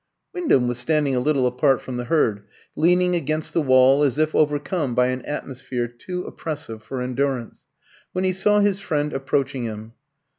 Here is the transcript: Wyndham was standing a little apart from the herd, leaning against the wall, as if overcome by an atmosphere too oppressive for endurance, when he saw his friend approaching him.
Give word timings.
Wyndham 0.33 0.67
was 0.67 0.79
standing 0.79 1.15
a 1.15 1.19
little 1.19 1.45
apart 1.45 1.79
from 1.79 1.97
the 1.97 2.05
herd, 2.05 2.41
leaning 2.75 3.15
against 3.15 3.53
the 3.53 3.61
wall, 3.61 4.01
as 4.01 4.17
if 4.17 4.33
overcome 4.33 4.95
by 4.95 5.09
an 5.09 5.21
atmosphere 5.25 5.87
too 5.87 6.23
oppressive 6.23 6.81
for 6.81 7.03
endurance, 7.03 7.67
when 8.11 8.23
he 8.23 8.33
saw 8.33 8.61
his 8.61 8.79
friend 8.79 9.13
approaching 9.13 9.65
him. 9.65 9.93